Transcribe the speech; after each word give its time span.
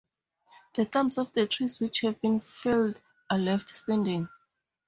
The 0.73 0.87
stumps 0.87 1.19
of 1.19 1.31
the 1.33 1.45
trees 1.45 1.79
which 1.79 2.01
have 2.01 2.19
been 2.21 2.39
felled 2.39 2.99
are 3.29 3.37
left 3.37 3.69
standing. 3.69 4.27